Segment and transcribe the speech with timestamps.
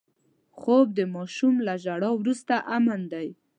[0.59, 3.27] خوب د ماشوم له ژړا وروسته امن دی